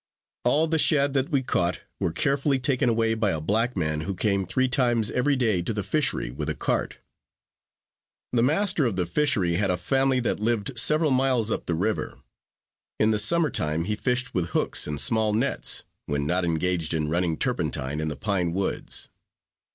[0.45, 4.15] All the shad that we caught, were carefully taken away by a black man, who
[4.15, 6.97] came three times every day to the fishery, with a cart.
[8.33, 12.17] The master of the fishery had a family that lived several miles up the river.
[12.99, 17.07] In the summer time, he fished with hooks, and small nets, when not engaged in
[17.07, 19.07] running turpentine, in the pine woods.